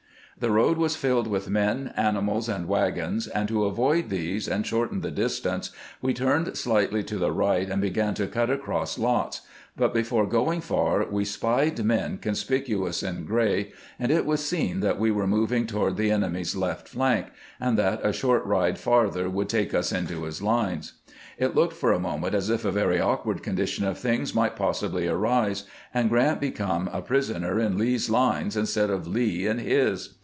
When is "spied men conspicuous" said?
11.25-13.03